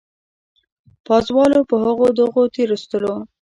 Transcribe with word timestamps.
پازوالو 1.05 1.59
په 1.69 1.75
هغو 1.83 2.07
دغو 2.19 2.43
تېرېستلو. 2.55 3.15